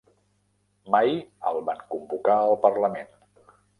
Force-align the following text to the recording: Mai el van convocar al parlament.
Mai 0.95 1.13
el 1.51 1.61
van 1.67 1.83
convocar 1.93 2.39
al 2.47 2.59
parlament. 2.65 3.13